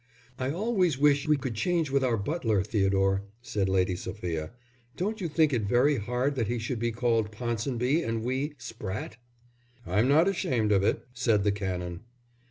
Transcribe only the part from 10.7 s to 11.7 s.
of it," said the